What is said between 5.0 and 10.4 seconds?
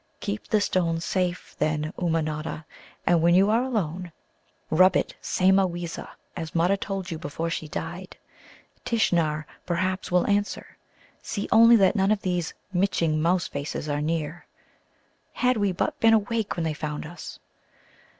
Sāmaweeza as Mutta told you before she died. Tishnar, perhaps, will